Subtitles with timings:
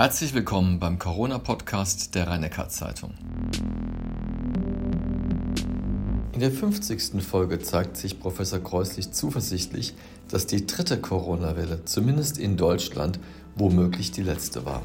[0.00, 3.12] Herzlich willkommen beim Corona-Podcast der rhein zeitung
[6.32, 7.22] In der 50.
[7.22, 9.92] Folge zeigt sich Professor Kreuslich zuversichtlich,
[10.30, 13.20] dass die dritte Corona-Welle, zumindest in Deutschland,
[13.56, 14.80] womöglich die letzte war.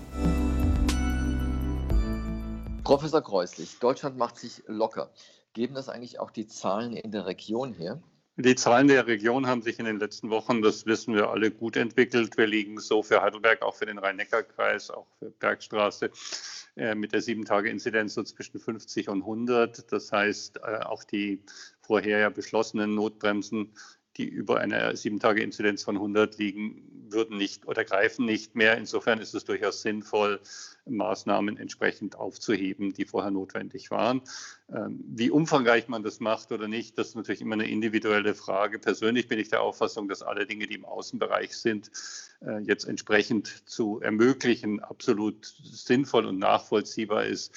[2.84, 5.12] Professor Kreuslich, Deutschland macht sich locker.
[5.54, 8.02] Geben das eigentlich auch die Zahlen in der Region her?
[8.38, 11.78] Die Zahlen der Region haben sich in den letzten Wochen, das wissen wir alle, gut
[11.78, 12.36] entwickelt.
[12.36, 16.12] Wir liegen so für Heidelberg, auch für den Rhein-Neckar-Kreis, auch für Bergstraße
[16.76, 19.90] äh, mit der Sieben-Tage-Inzidenz so zwischen 50 und 100.
[19.90, 21.42] Das heißt, äh, auch die
[21.80, 23.72] vorher ja beschlossenen Notbremsen
[24.18, 28.78] die über eine sieben Tage Inzidenz von 100 liegen, würden nicht oder greifen nicht mehr.
[28.78, 30.40] Insofern ist es durchaus sinnvoll,
[30.86, 34.22] Maßnahmen entsprechend aufzuheben, die vorher notwendig waren.
[34.70, 38.80] Ähm, wie umfangreich man das macht oder nicht, das ist natürlich immer eine individuelle Frage.
[38.80, 41.92] Persönlich bin ich der Auffassung, dass alle Dinge, die im Außenbereich sind,
[42.46, 47.56] äh, jetzt entsprechend zu ermöglichen, absolut sinnvoll und nachvollziehbar ist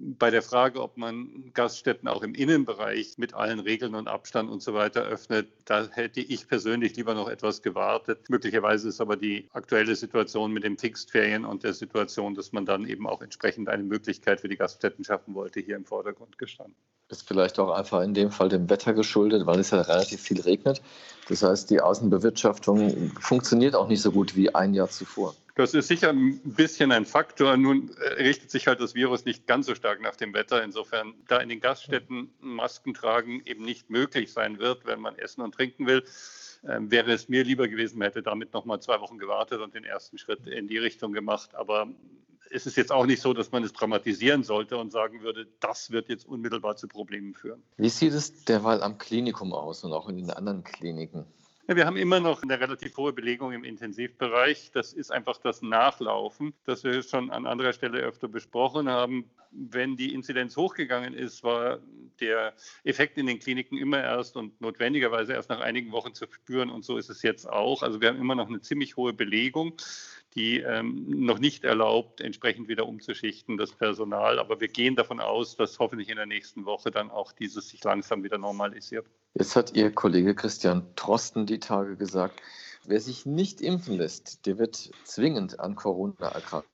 [0.00, 4.62] bei der Frage, ob man Gaststätten auch im Innenbereich mit allen Regeln und Abstand und
[4.62, 8.30] so weiter öffnet, da hätte ich persönlich lieber noch etwas gewartet.
[8.30, 12.86] Möglicherweise ist aber die aktuelle Situation mit den Fixedferien und der Situation, dass man dann
[12.86, 16.76] eben auch entsprechend eine Möglichkeit für die Gaststätten schaffen wollte, hier im Vordergrund gestanden.
[17.08, 20.40] Ist vielleicht auch einfach in dem Fall dem Wetter geschuldet, weil es ja relativ viel
[20.40, 20.80] regnet.
[21.28, 25.34] Das heißt, die Außenbewirtschaftung funktioniert auch nicht so gut wie ein Jahr zuvor.
[25.54, 27.56] Das ist sicher ein bisschen ein Faktor.
[27.56, 30.62] Nun äh, richtet sich halt das Virus nicht ganz so stark nach dem Wetter.
[30.62, 35.42] Insofern, da in den Gaststätten Masken tragen eben nicht möglich sein wird, wenn man essen
[35.42, 36.04] und trinken will,
[36.68, 39.74] ähm, wäre es mir lieber gewesen, man hätte damit noch mal zwei Wochen gewartet und
[39.74, 41.54] den ersten Schritt in die Richtung gemacht.
[41.54, 41.88] Aber
[42.50, 45.90] es ist jetzt auch nicht so, dass man es dramatisieren sollte und sagen würde, das
[45.90, 47.62] wird jetzt unmittelbar zu Problemen führen.
[47.76, 51.24] Wie sieht es derweil am Klinikum aus und auch in den anderen Kliniken?
[51.70, 54.72] Ja, wir haben immer noch eine relativ hohe Belegung im Intensivbereich.
[54.72, 59.30] Das ist einfach das Nachlaufen, das wir schon an anderer Stelle öfter besprochen haben.
[59.52, 61.78] Wenn die Inzidenz hochgegangen ist, war
[62.18, 66.70] der Effekt in den Kliniken immer erst und notwendigerweise erst nach einigen Wochen zu spüren.
[66.70, 67.84] Und so ist es jetzt auch.
[67.84, 69.76] Also wir haben immer noch eine ziemlich hohe Belegung
[70.34, 74.38] die ähm, noch nicht erlaubt, entsprechend wieder umzuschichten, das Personal.
[74.38, 77.82] Aber wir gehen davon aus, dass hoffentlich in der nächsten Woche dann auch dieses sich
[77.82, 79.06] langsam wieder normalisiert.
[79.34, 82.40] Jetzt hat Ihr Kollege Christian Trosten die Tage gesagt,
[82.84, 86.68] wer sich nicht impfen lässt, der wird zwingend an Corona erkranken.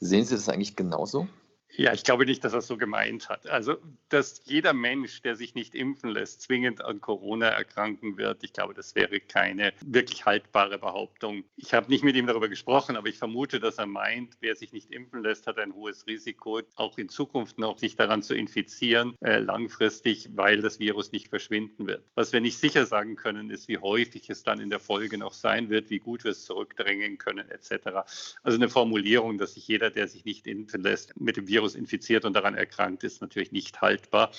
[0.00, 1.28] Sehen Sie das eigentlich genauso?
[1.74, 3.46] Ja, ich glaube nicht, dass er es so gemeint hat.
[3.46, 3.78] Also,
[4.10, 8.74] dass jeder Mensch, der sich nicht impfen lässt, zwingend an Corona erkranken wird, ich glaube,
[8.74, 11.44] das wäre keine wirklich haltbare Behauptung.
[11.56, 14.74] Ich habe nicht mit ihm darüber gesprochen, aber ich vermute, dass er meint, wer sich
[14.74, 19.16] nicht impfen lässt, hat ein hohes Risiko, auch in Zukunft noch sich daran zu infizieren,
[19.22, 22.04] äh, langfristig, weil das Virus nicht verschwinden wird.
[22.14, 25.32] Was wir nicht sicher sagen können, ist, wie häufig es dann in der Folge noch
[25.32, 28.04] sein wird, wie gut wir es zurückdrängen können, etc.
[28.42, 31.74] Also eine Formulierung, dass sich jeder, der sich nicht impfen lässt, mit dem Virus Virus
[31.76, 34.32] infiziert und daran erkrankt, ist natürlich nicht haltbar.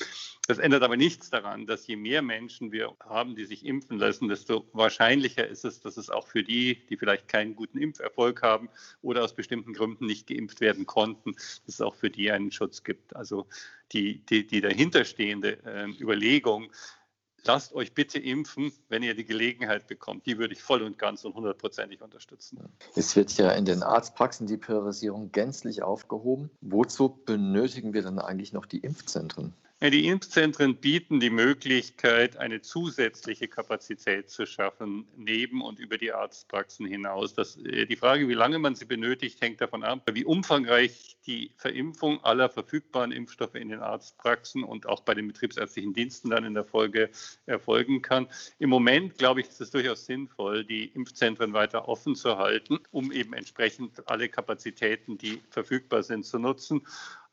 [0.47, 4.27] Das ändert aber nichts daran, dass je mehr Menschen wir haben, die sich impfen lassen,
[4.27, 8.69] desto wahrscheinlicher ist es, dass es auch für die, die vielleicht keinen guten Impferfolg haben
[9.01, 12.83] oder aus bestimmten Gründen nicht geimpft werden konnten, dass es auch für die einen Schutz
[12.83, 13.15] gibt.
[13.15, 13.47] Also
[13.93, 16.73] die, die, die dahinterstehende äh, Überlegung,
[17.45, 20.25] lasst euch bitte impfen, wenn ihr die Gelegenheit bekommt.
[20.25, 22.59] Die würde ich voll und ganz und hundertprozentig unterstützen.
[22.95, 26.49] Es wird ja in den Arztpraxen die Priorisierung gänzlich aufgehoben.
[26.61, 29.53] Wozu benötigen wir dann eigentlich noch die Impfzentren?
[29.91, 36.85] Die Impfzentren bieten die Möglichkeit, eine zusätzliche Kapazität zu schaffen, neben und über die Arztpraxen
[36.85, 37.33] hinaus.
[37.33, 41.51] Das, äh, die Frage, wie lange man sie benötigt, hängt davon ab, wie umfangreich die
[41.57, 46.53] Verimpfung aller verfügbaren Impfstoffe in den Arztpraxen und auch bei den betriebsärztlichen Diensten dann in
[46.53, 47.09] der Folge
[47.45, 48.29] erfolgen kann.
[48.59, 53.11] Im Moment, glaube ich, ist es durchaus sinnvoll, die Impfzentren weiter offen zu halten, um
[53.11, 56.83] eben entsprechend alle Kapazitäten, die verfügbar sind, zu nutzen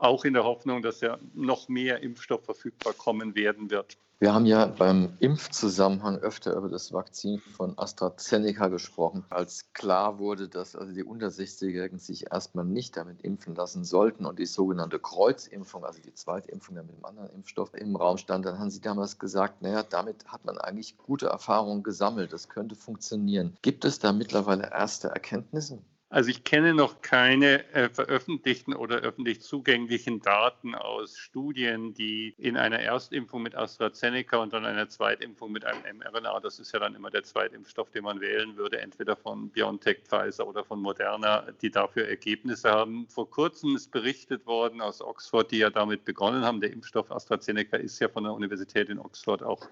[0.00, 3.99] auch in der Hoffnung, dass ja noch mehr Impfstoff verfügbar kommen werden wird.
[4.22, 10.47] Wir haben ja beim Impfzusammenhang öfter über das Vakzin von AstraZeneca gesprochen, als klar wurde,
[10.47, 14.98] dass also die unter 60-Jährigen sich erstmal nicht damit impfen lassen sollten und die sogenannte
[14.98, 18.45] Kreuzimpfung, also die Zweitimpfung mit einem anderen Impfstoff im Raum stand.
[18.45, 22.74] Dann haben Sie damals gesagt, naja, damit hat man eigentlich gute Erfahrungen gesammelt, das könnte
[22.74, 23.57] funktionieren.
[23.63, 25.78] Gibt es da mittlerweile erste Erkenntnisse?
[26.12, 32.57] Also ich kenne noch keine äh, veröffentlichten oder öffentlich zugänglichen Daten aus Studien, die in
[32.57, 36.97] einer Erstimpfung mit AstraZeneca und dann einer Zweitimpfung mit einem mRNA, das ist ja dann
[36.97, 41.71] immer der Zweitimpfstoff, den man wählen würde, entweder von BioNTech, Pfizer oder von Moderna, die
[41.71, 43.07] dafür Ergebnisse haben.
[43.07, 46.60] Vor kurzem ist berichtet worden aus Oxford, die ja damit begonnen haben.
[46.60, 49.68] Der Impfstoff AstraZeneca ist ja von der Universität in Oxford auch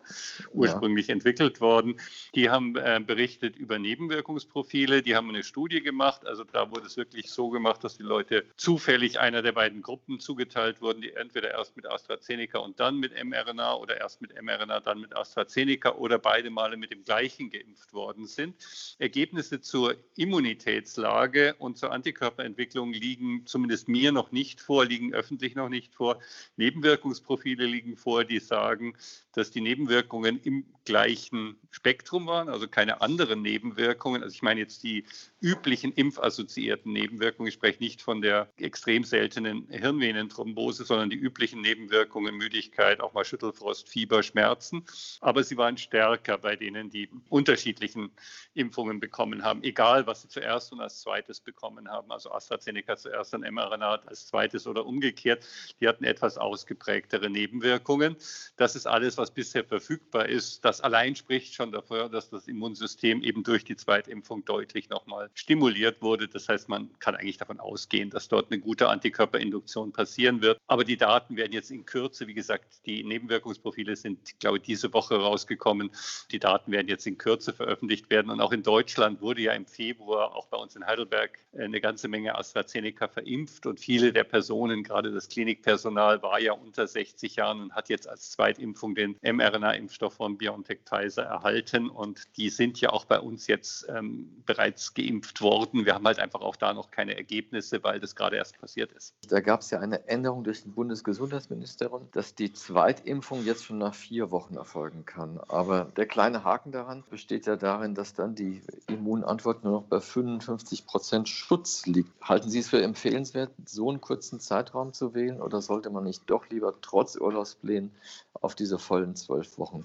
[0.52, 1.14] ursprünglich ja.
[1.14, 1.96] entwickelt worden.
[2.37, 6.96] Die haben äh, berichtet über Nebenwirkungsprofile, die haben eine Studie gemacht Also da wurde es
[6.96, 11.50] wirklich so gemacht, dass die Leute zufällig einer der beiden Gruppen zugeteilt wurden, die entweder
[11.50, 16.19] erst mit AstraZeneca und dann mit mRNA oder erst mit mRNA, dann mit AstraZeneca oder
[16.19, 18.54] beide Male mit dem gleichen geimpft worden sind.
[18.98, 25.70] Ergebnisse zur Immunitätslage und zur Antikörperentwicklung liegen zumindest mir noch nicht vor, liegen öffentlich noch
[25.70, 26.20] nicht vor.
[26.56, 28.94] Nebenwirkungsprofile liegen vor, die sagen,
[29.32, 34.22] dass die Nebenwirkungen im gleichen Spektrum waren, also keine anderen Nebenwirkungen.
[34.22, 35.04] Also ich meine jetzt die
[35.40, 37.49] üblichen impfassoziierten Nebenwirkungen.
[37.49, 43.25] Ich spreche nicht von der extrem seltenen Hirnvenenthrombose, sondern die üblichen Nebenwirkungen, Müdigkeit, auch mal
[43.25, 44.85] Schüttelfrost, Fieber, Schmerzen.
[45.20, 48.11] Aber sie waren stärker bei denen, die unterschiedlichen
[48.55, 52.11] Impfungen bekommen haben, egal was sie zuerst und als zweites bekommen haben.
[52.11, 55.46] Also AstraZeneca zuerst, dann mRNA als zweites oder umgekehrt.
[55.81, 58.17] Die hatten etwas ausgeprägtere Nebenwirkungen.
[58.56, 60.64] Das ist alles, was bisher verfügbar ist.
[60.64, 66.02] Das allein spricht schon dafür, dass das Immunsystem eben durch die Zweitimpfung deutlich nochmal stimuliert
[66.02, 66.28] wurde.
[66.28, 70.58] Das heißt, man kann eigentlich davon ausgehen, dass dort eine gute Antikörperinduktion passieren wird.
[70.66, 74.92] Aber die Daten werden jetzt in Kürze, wie gesagt, die Nebenwirkungsprofile sind, glaube ich, diese
[74.92, 75.90] Woche rausgekommen.
[76.30, 78.30] Die Daten werden jetzt in Kürze veröffentlicht werden.
[78.30, 82.08] Und auch in Deutschland wurde ja im Februar, auch bei uns in Heidelberg, eine ganze
[82.08, 83.66] Menge AstraZeneca verimpft.
[83.66, 88.08] Und viele der Personen, gerade das Klinikpersonal, war ja unter 60 Jahren und hat jetzt
[88.08, 91.88] als Zweitimpfung den mRNA-Impfstoff von BioNTech Pfizer erhalten.
[91.88, 95.85] Und die sind ja auch bei uns jetzt ähm, bereits geimpft worden.
[95.85, 99.15] Wir haben halt einfach auch da noch keine Ergebnisse, weil das gerade erst passiert ist.
[99.29, 103.94] Da gab es ja eine Änderung durch den Bundesgesundheitsministerium, dass die Zweitimpfung jetzt schon nach
[103.94, 105.41] vier Wochen erfolgen kann.
[105.49, 110.00] Aber der kleine Haken daran besteht ja darin, dass dann die Immunantwort nur noch bei
[110.00, 112.11] 55 Prozent Schutz liegt.
[112.23, 116.23] Halten Sie es für empfehlenswert, so einen kurzen Zeitraum zu wählen oder sollte man nicht
[116.26, 117.91] doch lieber trotz Urlaubsplänen
[118.35, 119.85] auf diese vollen zwölf Wochen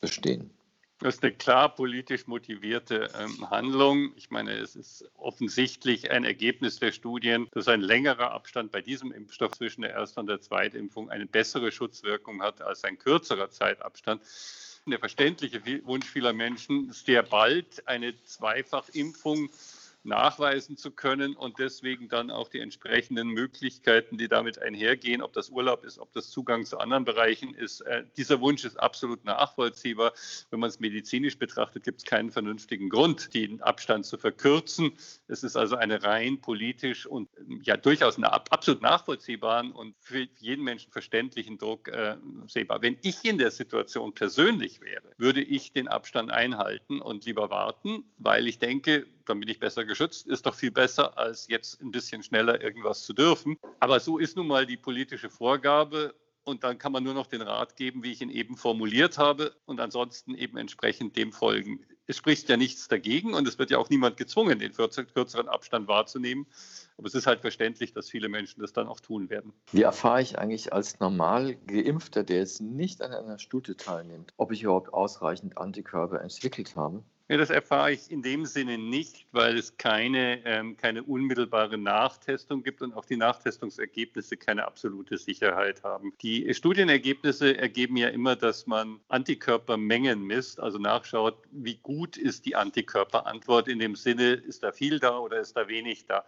[0.00, 0.50] bestehen?
[1.00, 4.12] Das ist eine klar politisch motivierte ähm, Handlung.
[4.16, 9.12] Ich meine, es ist offensichtlich ein Ergebnis der Studien, dass ein längerer Abstand bei diesem
[9.12, 14.22] Impfstoff zwischen der Erst- und der Zweitimpfung eine bessere Schutzwirkung hat als ein kürzerer Zeitabstand.
[14.86, 19.50] Der verständliche Wunsch vieler Menschen ist sehr bald eine Zweifachimpfung
[20.08, 25.50] nachweisen zu können und deswegen dann auch die entsprechenden Möglichkeiten, die damit einhergehen, ob das
[25.50, 27.82] Urlaub ist, ob das Zugang zu anderen Bereichen ist.
[27.82, 30.12] Äh, dieser Wunsch ist absolut nachvollziehbar.
[30.50, 34.92] Wenn man es medizinisch betrachtet, gibt es keinen vernünftigen Grund, den Abstand zu verkürzen.
[35.28, 37.28] Es ist also eine rein politisch und
[37.62, 42.16] ja durchaus eine absolut nachvollziehbaren und für jeden Menschen verständlichen Druck äh,
[42.46, 42.82] sehbar.
[42.82, 48.04] Wenn ich in der Situation persönlich wäre, würde ich den Abstand einhalten und lieber warten,
[48.18, 50.26] weil ich denke, dann bin ich besser geschützt.
[50.26, 53.58] Ist doch viel besser, als jetzt ein bisschen schneller irgendwas zu dürfen.
[53.80, 56.14] Aber so ist nun mal die politische Vorgabe.
[56.44, 59.54] Und dann kann man nur noch den Rat geben, wie ich ihn eben formuliert habe,
[59.66, 61.84] und ansonsten eben entsprechend dem folgen.
[62.06, 65.88] Es spricht ja nichts dagegen und es wird ja auch niemand gezwungen, den kürzeren Abstand
[65.88, 66.46] wahrzunehmen.
[66.96, 69.52] Aber es ist halt verständlich, dass viele Menschen das dann auch tun werden.
[69.72, 74.50] Wie erfahre ich eigentlich als normal Geimpfter, der jetzt nicht an einer Studie teilnimmt, ob
[74.50, 77.04] ich überhaupt ausreichend Antikörper entwickelt habe?
[77.30, 82.62] Ja, das erfahre ich in dem Sinne nicht, weil es keine, ähm, keine unmittelbare Nachtestung
[82.62, 86.14] gibt und auch die Nachtestungsergebnisse keine absolute Sicherheit haben.
[86.22, 92.56] Die Studienergebnisse ergeben ja immer, dass man Antikörpermengen misst, also nachschaut, wie gut ist die
[92.56, 96.24] Antikörperantwort in dem Sinne, ist da viel da oder ist da wenig da.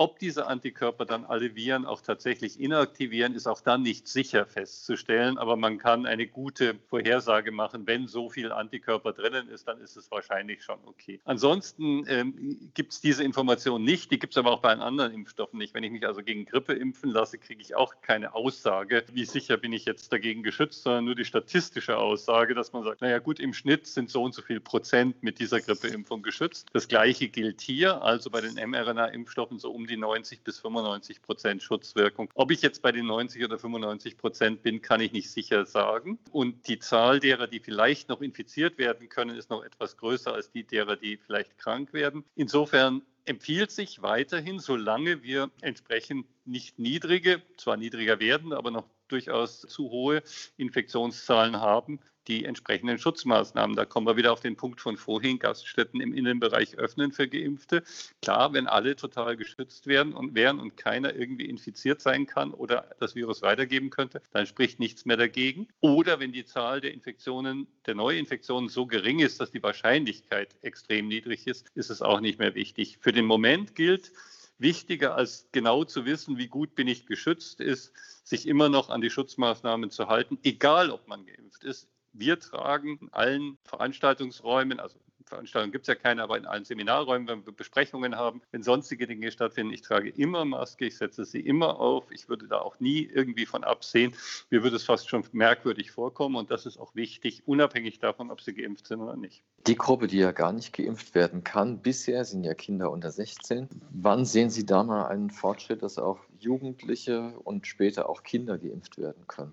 [0.00, 5.38] Ob diese Antikörper dann alle Viren auch tatsächlich inaktivieren, ist auch dann nicht sicher festzustellen.
[5.38, 7.84] Aber man kann eine gute Vorhersage machen.
[7.88, 11.18] Wenn so viel Antikörper drinnen ist, dann ist es wahrscheinlich schon okay.
[11.24, 14.12] Ansonsten ähm, gibt es diese Information nicht.
[14.12, 15.74] Die gibt es aber auch bei anderen Impfstoffen nicht.
[15.74, 19.56] Wenn ich mich also gegen Grippe impfen lasse, kriege ich auch keine Aussage, wie sicher
[19.56, 23.40] bin ich jetzt dagegen geschützt, sondern nur die statistische Aussage, dass man sagt, naja gut,
[23.40, 26.68] im Schnitt sind so und so viel Prozent mit dieser Grippeimpfung geschützt.
[26.72, 31.62] Das gleiche gilt hier, also bei den mRNA-Impfstoffen so um die 90 bis 95 Prozent
[31.62, 32.30] Schutzwirkung.
[32.34, 36.18] Ob ich jetzt bei den 90 oder 95 Prozent bin, kann ich nicht sicher sagen.
[36.30, 40.50] Und die Zahl derer, die vielleicht noch infiziert werden können, ist noch etwas größer als
[40.50, 42.24] die derer, die vielleicht krank werden.
[42.36, 49.60] Insofern empfiehlt sich weiterhin, solange wir entsprechend nicht niedrige, zwar niedriger werden, aber noch durchaus
[49.60, 50.22] zu hohe
[50.56, 53.74] Infektionszahlen haben, die entsprechenden Schutzmaßnahmen.
[53.74, 57.82] Da kommen wir wieder auf den Punkt von vorhin, Gaststätten im Innenbereich öffnen für Geimpfte.
[58.22, 62.90] Klar, wenn alle total geschützt werden und wären und keiner irgendwie infiziert sein kann oder
[63.00, 65.68] das Virus weitergeben könnte, dann spricht nichts mehr dagegen.
[65.80, 71.08] Oder wenn die Zahl der Infektionen, der Neuinfektionen so gering ist, dass die Wahrscheinlichkeit extrem
[71.08, 72.98] niedrig ist, ist es auch nicht mehr wichtig.
[73.00, 74.12] Für den Moment gilt,
[74.58, 77.92] wichtiger als genau zu wissen, wie gut bin ich geschützt, ist,
[78.24, 82.98] sich immer noch an die Schutzmaßnahmen zu halten, egal ob man geimpft ist, wir tragen
[83.00, 84.98] in allen Veranstaltungsräumen, also
[85.28, 89.06] Veranstaltungen gibt es ja keine, aber in allen Seminarräumen, wenn wir Besprechungen haben, wenn sonstige
[89.06, 92.10] Dinge stattfinden, ich trage immer Maske, ich setze sie immer auf.
[92.10, 94.14] Ich würde da auch nie irgendwie von absehen.
[94.50, 98.40] Mir würde es fast schon merkwürdig vorkommen und das ist auch wichtig, unabhängig davon, ob
[98.40, 99.42] sie geimpft sind oder nicht.
[99.66, 103.68] Die Gruppe, die ja gar nicht geimpft werden kann, bisher sind ja Kinder unter 16.
[103.90, 108.98] Wann sehen Sie da mal einen Fortschritt, dass auch Jugendliche und später auch Kinder geimpft
[108.98, 109.52] werden können?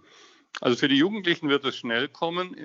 [0.62, 2.56] Also für die Jugendlichen wird es schnell kommen.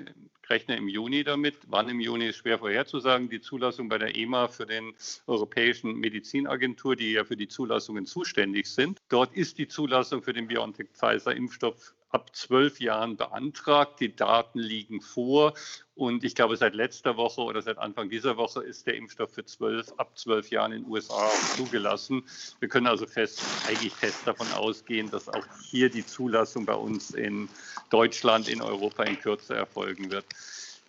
[0.43, 1.57] Ich rechne im Juni damit.
[1.67, 3.29] Wann im Juni ist schwer vorherzusagen.
[3.29, 4.93] Die Zulassung bei der EMA für den
[5.27, 8.99] Europäischen Medizinagentur, die ja für die Zulassungen zuständig sind.
[9.09, 13.99] Dort ist die Zulassung für den BioNTech-Pfizer-Impfstoff ab zwölf Jahren beantragt.
[13.99, 15.53] Die Daten liegen vor.
[15.95, 19.45] Und ich glaube, seit letzter Woche oder seit Anfang dieser Woche ist der Impfstoff für
[19.45, 22.23] zwölf, ab zwölf Jahren in den USA zugelassen.
[22.59, 27.11] Wir können also fest, eigentlich fest davon ausgehen, dass auch hier die Zulassung bei uns
[27.11, 27.49] in
[27.89, 30.25] Deutschland, in Europa in Kürze erfolgen wird.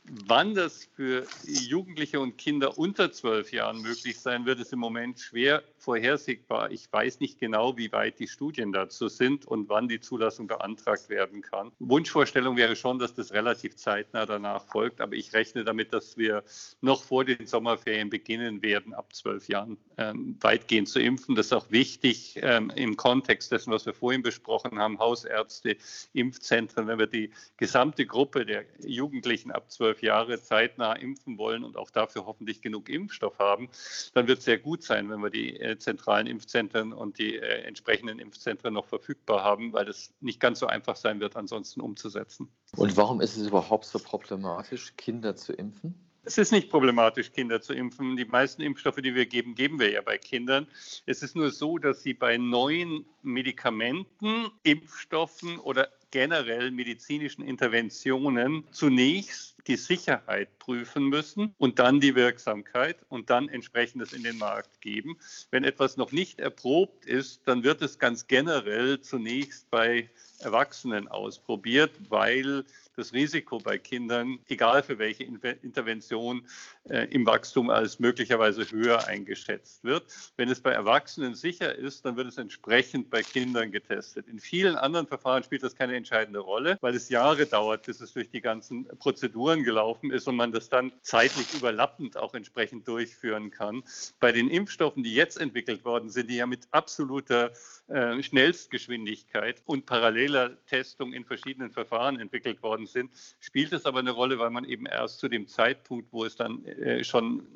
[0.05, 5.21] Wann das für Jugendliche und Kinder unter zwölf Jahren möglich sein wird, ist im Moment
[5.21, 6.73] schwer vorhersehbar.
[6.73, 11.09] Ich weiß nicht genau, wie weit die Studien dazu sind und wann die Zulassung beantragt
[11.09, 11.71] werden kann.
[11.79, 16.43] Wunschvorstellung wäre schon, dass das relativ zeitnah danach folgt, aber ich rechne damit, dass wir
[16.81, 21.37] noch vor den Sommerferien beginnen werden, ab zwölf Jahren ähm, weitgehend zu impfen.
[21.37, 25.77] Das ist auch wichtig ähm, im Kontext dessen, was wir vorhin besprochen haben, Hausärzte,
[26.13, 31.77] Impfzentren, wenn wir die gesamte Gruppe der Jugendlichen ab zwölf Jahre zeitnah impfen wollen und
[31.77, 33.69] auch dafür hoffentlich genug Impfstoff haben,
[34.15, 37.63] dann wird es sehr gut sein, wenn wir die äh, zentralen Impfzentren und die äh,
[37.65, 42.49] entsprechenden Impfzentren noch verfügbar haben, weil es nicht ganz so einfach sein wird, ansonsten umzusetzen.
[42.77, 45.95] Und warum ist es überhaupt so problematisch, Kinder zu impfen?
[46.25, 48.17] Es ist nicht problematisch, Kinder zu impfen.
[48.17, 50.69] Die meisten Impfstoffe, die wir geben, geben wir ja bei Kindern.
[51.05, 59.52] Es ist nur so, dass sie bei neuen Medikamenten, Impfstoffen oder generell medizinischen Interventionen zunächst
[59.67, 65.17] die Sicherheit prüfen müssen und dann die Wirksamkeit und dann entsprechendes in den Markt geben.
[65.51, 70.09] Wenn etwas noch nicht erprobt ist, dann wird es ganz generell zunächst bei
[70.41, 72.65] Erwachsenen ausprobiert, weil
[72.97, 76.47] das Risiko bei Kindern, egal für welche Intervention,
[76.89, 80.05] äh, im Wachstum als möglicherweise höher eingeschätzt wird.
[80.37, 84.29] Wenn es bei Erwachsenen sicher ist, dann wird es entsprechend bei Kindern getestet.
[84.29, 88.13] In vielen anderen Verfahren spielt das keine entscheidende Rolle, weil es Jahre dauert, bis es
[88.13, 93.51] durch die ganzen Prozeduren gelaufen ist und man das dann zeitlich überlappend auch entsprechend durchführen
[93.51, 93.83] kann.
[94.21, 97.53] Bei den Impfstoffen, die jetzt entwickelt worden sind, die ja mit absoluter
[97.89, 104.13] äh, Schnellstgeschwindigkeit und paralleler Testung in verschiedenen Verfahren entwickelt worden sind, spielt es aber eine
[104.13, 107.47] Rolle, weil man eben erst zu dem Zeitpunkt, wo es dann äh, schon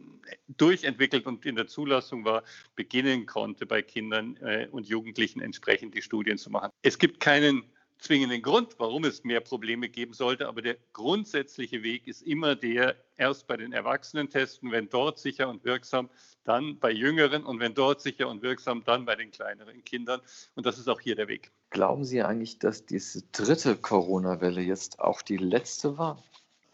[0.57, 2.43] durchentwickelt und in der Zulassung war,
[2.75, 6.71] beginnen konnte, bei Kindern äh, und Jugendlichen entsprechend die Studien zu machen.
[6.83, 7.65] Es gibt keinen
[7.99, 12.97] zwingenden Grund, warum es mehr Probleme geben sollte, aber der grundsätzliche Weg ist immer der,
[13.17, 16.11] erst bei den Erwachsenen testen, wenn dort sicher und wirksam,
[16.45, 20.21] dann bei Jüngeren und wenn dort sicher und wirksam, dann bei den kleineren Kindern.
[20.55, 21.51] Und das ist auch hier der Weg.
[21.71, 26.23] Glauben Sie eigentlich, dass diese dritte Corona-Welle jetzt auch die letzte war?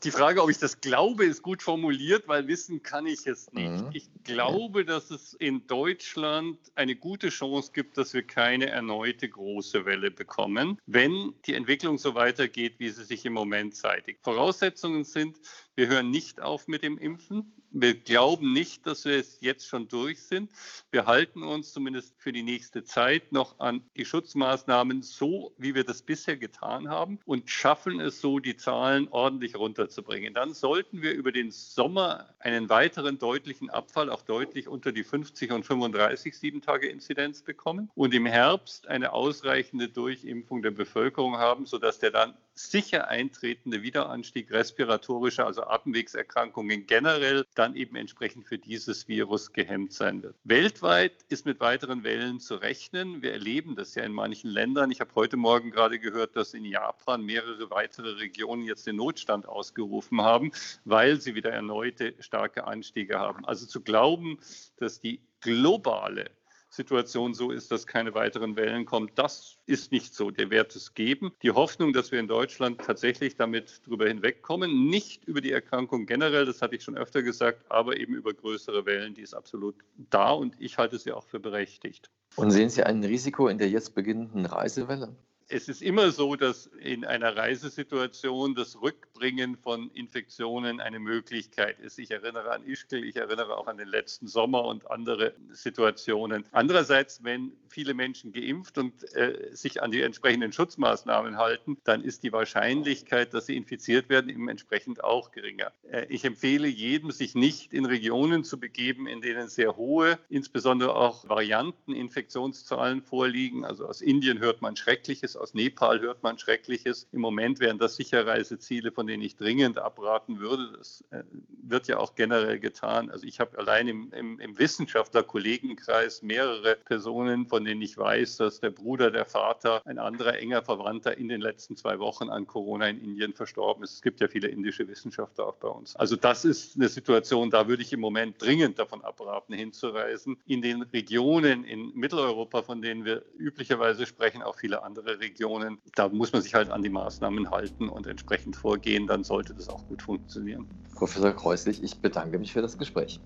[0.05, 3.85] Die Frage, ob ich das glaube, ist gut formuliert, weil wissen kann ich es nicht.
[3.85, 3.91] Mhm.
[3.93, 9.85] Ich glaube, dass es in Deutschland eine gute Chance gibt, dass wir keine erneute große
[9.85, 14.21] Welle bekommen, wenn die Entwicklung so weitergeht, wie sie sich im Moment zeitigt.
[14.23, 15.39] Voraussetzungen sind,
[15.77, 17.53] wir hören nicht auf mit dem Impfen.
[17.75, 20.51] Wir glauben nicht, dass wir es jetzt schon durch sind.
[20.91, 25.83] Wir halten uns zumindest für die nächste Zeit noch an die Schutzmaßnahmen so, wie wir
[25.83, 30.35] das bisher getan haben und schaffen es so, die Zahlen ordentlich runterzubringen.
[30.35, 35.53] Dann sollten wir über den Sommer einen weiteren deutlichen Abfall, auch deutlich unter die 50
[35.53, 42.11] und 35 Sieben-Tage-Inzidenz bekommen und im Herbst eine ausreichende Durchimpfung der Bevölkerung haben, sodass der
[42.11, 49.93] dann sicher eintretende Wiederanstieg respiratorischer, also Atemwegserkrankungen generell, dann eben entsprechend für dieses Virus gehemmt
[49.93, 50.35] sein wird.
[50.43, 53.23] Weltweit ist mit weiteren Wellen zu rechnen.
[53.23, 54.91] Wir erleben das ja in manchen Ländern.
[54.91, 59.47] Ich habe heute Morgen gerade gehört, dass in Japan mehrere weitere Regionen jetzt den Notstand
[59.47, 60.51] ausgerufen haben,
[60.85, 63.45] weil sie wieder erneute starke Anstiege haben.
[63.45, 64.39] Also zu glauben,
[64.79, 66.33] dass die globale
[66.73, 69.11] Situation so ist, dass keine weiteren Wellen kommen.
[69.15, 70.31] Das ist nicht so.
[70.31, 71.33] Der wird es geben.
[71.43, 76.47] Die Hoffnung, dass wir in Deutschland tatsächlich damit drüber hinwegkommen, nicht über die Erkrankung generell,
[76.47, 79.75] das hatte ich schon öfter gesagt, aber eben über größere Wellen, die ist absolut
[80.11, 82.11] da und ich halte sie auch für berechtigt.
[82.37, 85.15] Und sehen Sie ein Risiko in der jetzt beginnenden Reisewelle?
[85.53, 91.99] Es ist immer so, dass in einer Reisesituation das Rückbringen von Infektionen eine Möglichkeit ist.
[91.99, 96.47] Ich erinnere an Ischgl, ich erinnere auch an den letzten Sommer und andere Situationen.
[96.53, 102.23] Andererseits, wenn viele Menschen geimpft und äh, sich an die entsprechenden Schutzmaßnahmen halten, dann ist
[102.23, 105.71] die Wahrscheinlichkeit, dass sie infiziert werden, eben entsprechend auch geringer.
[105.91, 110.97] Äh, ich empfehle jedem, sich nicht in Regionen zu begeben, in denen sehr hohe, insbesondere
[110.97, 113.67] auch Varianteninfektionszahlen vorliegen.
[113.67, 117.09] Also aus Indien hört man Schreckliches, aus Nepal hört man Schreckliches.
[117.11, 120.79] Im Moment wären das sicher Reiseziele, von denen ich dringend abraten würde.
[120.79, 121.25] Das äh,
[121.63, 123.11] wird ja auch generell getan.
[123.11, 128.61] Also ich habe allein im, im, im Wissenschaftlerkollegenkreis mehrere Personen, von denen ich weiß, dass
[128.61, 132.89] der Bruder, der Vater, ein anderer enger Verwandter in den letzten zwei Wochen an Corona
[132.89, 133.95] in Indien verstorben ist.
[133.95, 135.97] Es gibt ja viele indische Wissenschaftler auch bei uns.
[135.97, 140.37] Also das ist eine Situation, da würde ich im Moment dringend davon abraten, hinzureisen.
[140.47, 146.09] In den Regionen in Mitteleuropa, von denen wir üblicherweise sprechen, auch viele andere Regionen, da
[146.09, 149.87] muss man sich halt an die Maßnahmen halten und entsprechend vorgehen, dann sollte das auch
[149.89, 150.67] gut funktionieren.
[150.95, 153.19] Professor Kreuslich, ich bedanke mich für das Gespräch.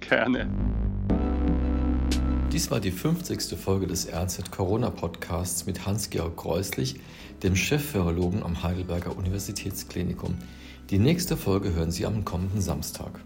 [0.00, 0.50] Gerne.
[2.52, 3.58] Dies war die 50.
[3.58, 7.00] Folge des RZ Corona Podcasts mit Hans-Georg Kreuslich,
[7.42, 10.36] dem Chefvirologen am Heidelberger Universitätsklinikum.
[10.90, 13.20] Die nächste Folge hören Sie am kommenden Samstag.